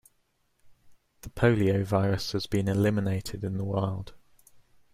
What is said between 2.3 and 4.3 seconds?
has been eliminated in the wild.